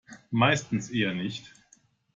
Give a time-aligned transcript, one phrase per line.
[0.31, 1.53] Meistens eher nicht.